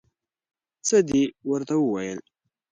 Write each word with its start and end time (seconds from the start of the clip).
څه 0.87 0.97
دې 1.09 1.23
ورته 1.49 1.75
وویل؟ 1.79 2.19